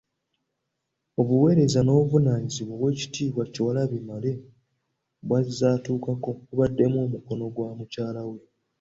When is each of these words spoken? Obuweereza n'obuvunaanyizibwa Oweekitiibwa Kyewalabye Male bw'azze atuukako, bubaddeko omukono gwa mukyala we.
Obuweereza 1.19 1.79
n'obuvunaanyizibwa 1.83 2.73
Oweekitiibwa 2.75 3.43
Kyewalabye 3.53 3.99
Male 4.07 4.31
bw'azze 5.25 5.65
atuukako, 5.75 6.31
bubaddeko 6.47 6.97
omukono 7.05 7.45
gwa 7.55 7.69
mukyala 7.77 8.21
we. 8.29 8.39